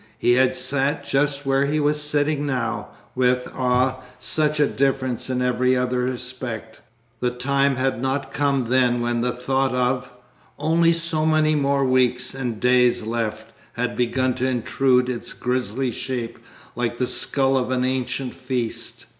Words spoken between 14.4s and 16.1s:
intrude its grisly